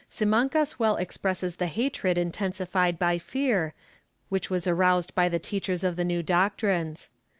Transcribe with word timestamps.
Simancas 0.09 0.79
well 0.79 0.95
expresses 0.95 1.57
the 1.57 1.67
hatred 1.67 2.17
intensified 2.17 2.97
by 2.97 3.19
fear, 3.19 3.75
which 4.29 4.49
was 4.49 4.65
aroused 4.65 5.13
by 5.13 5.29
the 5.29 5.37
teachers 5.37 5.83
of 5.83 5.95
the 5.95 6.03
new 6.03 6.23
doctrines. 6.23 7.11